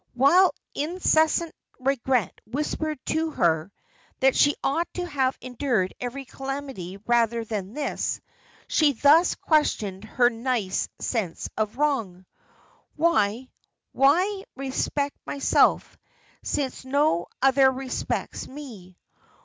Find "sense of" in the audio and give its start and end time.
10.97-11.77